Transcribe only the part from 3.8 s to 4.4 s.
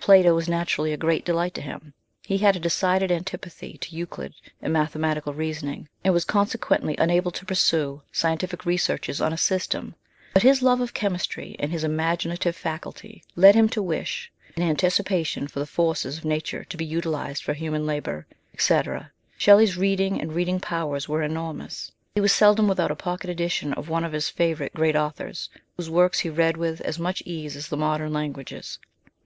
Euclid